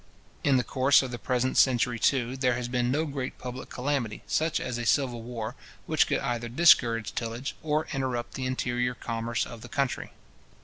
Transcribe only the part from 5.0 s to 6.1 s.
war, which